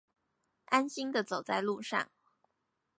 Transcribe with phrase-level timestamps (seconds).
[0.65, 2.09] 安心的走在路上